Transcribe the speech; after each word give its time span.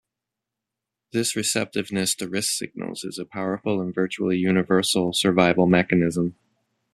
This 1.11 1.35
receptiveness 1.35 2.15
to 2.15 2.27
risk 2.27 2.53
signals 2.57 3.03
is 3.03 3.19
a 3.19 3.25
powerful 3.27 3.79
and 3.79 3.93
virtually 3.93 4.35
universal 4.39 5.13
survival 5.13 5.67
mechanism. 5.67 6.35